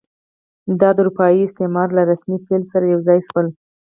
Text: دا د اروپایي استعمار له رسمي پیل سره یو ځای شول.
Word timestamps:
دا 0.79 0.89
د 0.93 0.97
اروپایي 1.03 1.39
استعمار 1.43 1.87
له 1.97 2.01
رسمي 2.11 2.37
پیل 2.47 2.63
سره 2.71 2.85
یو 2.93 2.99
ځای 3.07 3.19
شول. 3.27 3.47